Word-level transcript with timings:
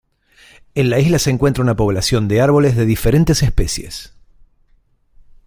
En 0.73 0.89
la 0.89 0.97
isla 0.97 1.19
se 1.19 1.29
encuentra 1.29 1.61
una 1.63 1.75
población 1.75 2.27
de 2.27 2.41
árboles 2.41 2.75
de 2.75 2.87
diferentes 2.87 3.43
especies. 3.43 4.15